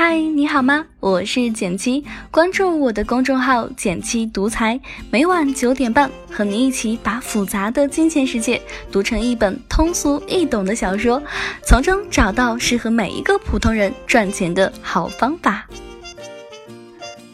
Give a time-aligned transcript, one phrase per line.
[0.00, 0.86] 嗨，你好吗？
[1.00, 11.20] 我是简七，关注我的公众号“简七独裁，每晚九点半和你一起把复杂的金钱世界读成一本通俗易懂的小说，
[11.64, 15.66] 从中找到适合每一个普通人赚钱的好方法。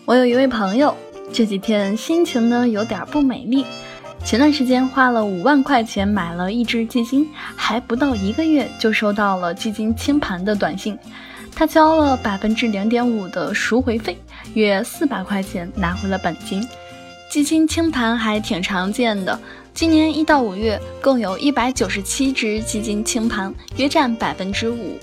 [0.07, 0.97] 我有一位朋友，
[1.35, 3.67] 这几天心情呢有点不美丽。
[4.25, 10.99] 前段时间花了五万块钱买了一只基金，还不到一个月就收到了基金清盘的短信。
[11.55, 14.19] 他交了百分之零点五的赎回费，
[14.55, 16.67] 约四百块钱拿回了本金。
[17.31, 19.39] 基金清盘还挺常见的，
[19.73, 24.99] 今年一到五月共有一百九十七只基金清盘，约占百分之五。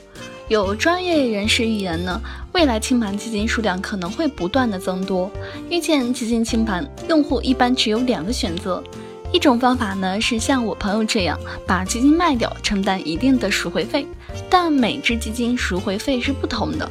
[0.48, 2.20] 有专业人士预言呢，
[2.54, 5.32] 未来清盘基金数量可能会不断的增多。
[5.70, 8.84] 遇见基金清盘，用户一般只有两个选择。
[9.32, 14.06] 一种方法呢是像我朋友这样把基金卖掉，承担一定的赎回费，
[14.50, 16.90] 但每只基金赎回费是不同的。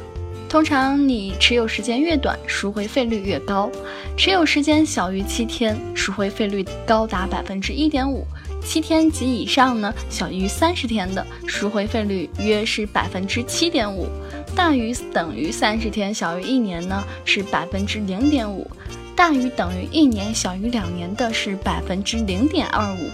[0.49, 3.69] 通常你持有时间越短，赎回费率越高；
[4.17, 8.25] 持有时间小于七天，赎回费率高达百分之一点五；
[8.61, 14.07] 七天及以上呢，小于三十天的赎回费率约是百分之七点五；
[14.53, 18.69] 大于等于三十天，小于一年呢是百分之零点五。
[19.15, 23.09] 大于等于一年，小于两年的是百分之零点二五；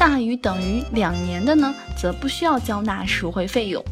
[0.00, 3.84] 大于等于两年的呢，则不需要交纳赎回费用。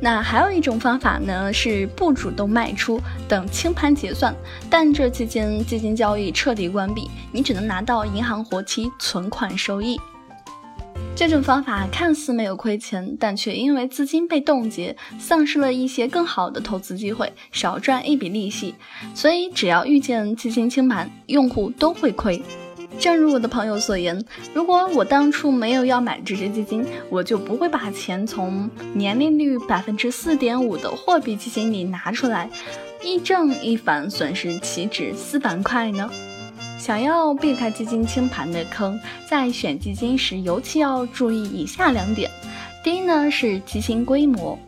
[0.00, 4.34] 那还有一种方法呢，是不主动卖出，等清盘结算，
[4.68, 9.96] 但这期间基金交易彻底关闭，你只能拿到银行活期存款收益。
[11.14, 18.74] 这种方法看似没有亏钱，但却因为资金被冻结，丧失了一些更好的投资机会，少赚一笔利息。
[19.14, 22.42] 所以，只要遇见基金清盘，用户都会亏。
[22.98, 32.48] 正如我的朋友所言，如果我当初没有要买这只基金，我就不会把钱从年利率百分之四点五的货币基金里拿出来，
[33.02, 36.08] 一正一反，损失岂止四百块呢？
[36.78, 38.98] 想要避开基金清盘的坑，
[39.28, 42.30] 在选基金时尤其要注意以下两点。
[42.84, 44.58] 第一呢是基金规模。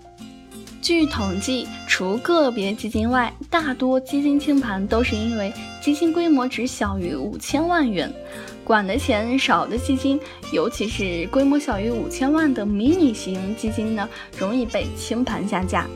[0.80, 5.52] 据统计，除个别基金外，大多基金清盘都是因为
[5.84, 8.10] 基金规模只小于五千万元。
[8.64, 10.18] 管的钱少的基金，
[10.50, 14.08] 尤其是规模小于五千万的迷你型基金呢，
[14.38, 15.86] 容易被清盘下架。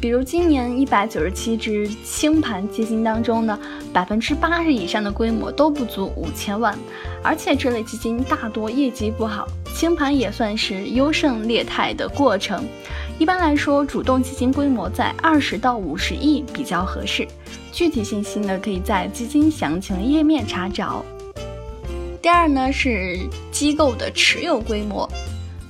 [0.00, 3.56] 比如今年一百九十七只清盘基金当中呢，
[3.92, 6.76] 百分之八十以上的规模都不足五千万，
[7.22, 9.46] 而且这类基金大多业绩不好，
[9.76, 12.64] 清盘也算是优胜劣汰的过程。
[13.18, 17.26] 一般来说，主动基金规模在二十到五十亿比较合适。
[17.72, 21.02] 具体信息呢，可以在基金详情页面查找。
[22.20, 23.18] 第二呢是
[23.50, 25.08] 机构的持有规模。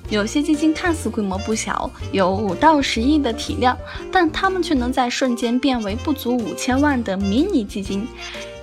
[0.09, 3.77] 有些基金看似规模不小，有五到十亿的体量，
[4.13, 8.07] 但它们却能在瞬间变为不足五千万的迷你基金，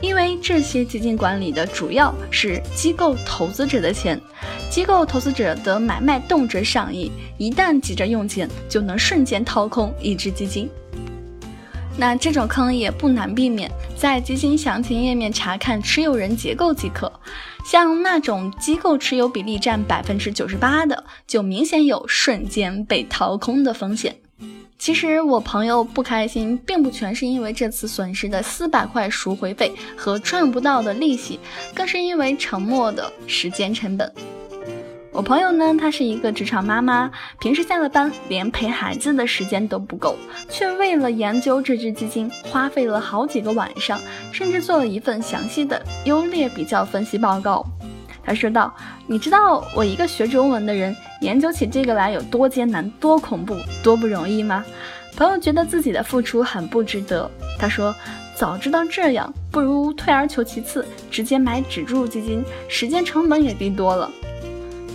[0.02, 4.20] 因为这些基金管理的主要是机构投资者的钱，
[4.70, 10.70] 机构投资者的买卖动辄上亿，一旦急着用钱，就能瞬间掏空一只基金。
[11.96, 17.12] 那这种坑也不难避免，在基金详情页面查看持有人结构即可。
[17.64, 24.18] 像那种机构持有比例占百分之九十八的，就明显有瞬间被掏空的风险。
[24.78, 31.40] 其实我朋友不开心，并不全是因为这次损失的四百块赎回费和赚不到的利息，
[31.74, 34.12] 更是因为沉默的时间成本。
[35.13, 40.18] 我朋友呢，她是一个职场妈妈，平时下了班连陪孩子的时间都不够，
[40.50, 47.63] 却为了研究这只基金，花费了好几个晚上，甚至做了一份详细的优劣比较分析报告。
[48.25, 48.75] 她说道
[49.06, 54.66] ：“你知道我一个学中文的人研究起这个来有多艰难、多恐怖、多不容易吗？”
[55.16, 57.29] 朋友觉得自己的付出很不值得。
[57.59, 57.94] 他说
[58.34, 64.09] ：“早知道这样，不如退而求其次，直接买指数基金，时间成本也低多了。”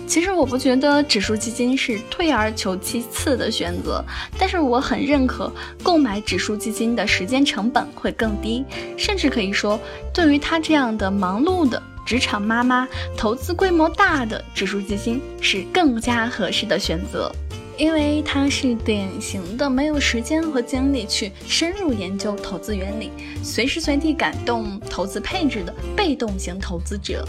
[0.09, 4.03] 其实我不觉得指数基金是退而求其次的选择，
[4.39, 5.53] 但是我很认可
[5.83, 8.65] 购买指数基金的时间成本会更低，
[8.97, 9.79] 甚至可以说，
[10.11, 17.31] 对于他这样的忙碌的职场妈妈，投资规模大的指数基金是更加合适的选择。
[17.79, 23.09] 因为他是典型的没有时间和精力去深入研究投资原理，
[23.41, 27.25] 随时随地改动投资配置的被动型投资者。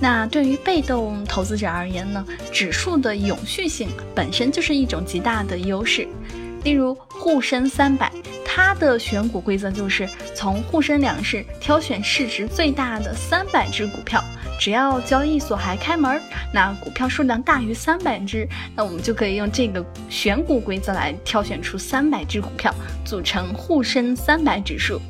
[0.00, 6.08] 那对于被动投资者而言呢，指数的永续性本身就是一种极大的优势。
[6.64, 8.10] 例如沪深三百，
[8.42, 14.24] 它的选股规则就是从沪深两市挑选市值最大的三百只股票。
[14.60, 16.20] 只要交易所还开门，
[16.52, 18.46] 那股票数量大于三百只，
[18.76, 22.70] 那我们就可以用这个选股规则来挑选出三百只股票，
[23.02, 25.00] 组成沪深三百指数。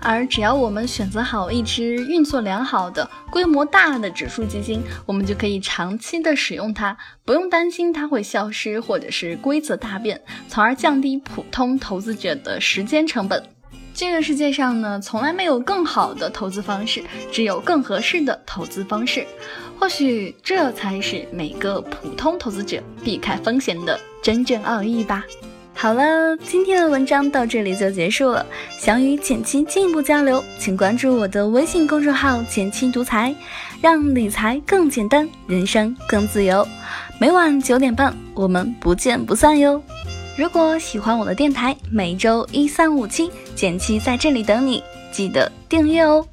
[0.00, 13.40] 而只要我们选择好一只运作良好的、规模大的指数基金，我们就可以长期的使用它，不用担心它会消失或者是规则大变，从而降低普通投资者的时间成本。
[13.94, 19.26] 这个世界上呢，从来没有更好的投资方式，只有更合适的投资方式。
[19.78, 25.24] 或许这才是每个普通投资者避开风险的真正奥义吧。
[25.74, 28.46] 好了，今天的文章到这里就结束了。
[28.78, 33.34] 想与简七进一步交流，请关注我的微信公众号“简七独裁，
[33.80, 36.66] 让理财更简单，人生更自由。
[37.18, 39.82] 每晚九点半，我们不见不散哟。
[40.34, 44.82] 如果喜欢我的电台，每周一、三、五、七，简七在这里等你，
[45.12, 46.26] 记得订阅哦。